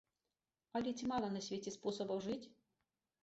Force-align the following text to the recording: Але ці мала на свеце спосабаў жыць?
Але 0.77 0.93
ці 0.97 1.09
мала 1.11 1.29
на 1.35 1.41
свеце 1.47 1.73
спосабаў 1.75 2.23
жыць? 2.29 2.43